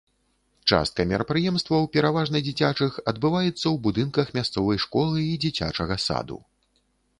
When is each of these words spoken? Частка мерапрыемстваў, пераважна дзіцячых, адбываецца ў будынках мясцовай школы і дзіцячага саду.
Частка 0.77 1.03
мерапрыемстваў, 1.11 1.85
пераважна 1.97 2.41
дзіцячых, 2.47 2.97
адбываецца 3.13 3.53
ў 3.53 3.75
будынках 3.85 4.33
мясцовай 4.41 4.83
школы 4.87 5.17
і 5.31 5.39
дзіцячага 5.47 6.03
саду. 6.09 6.43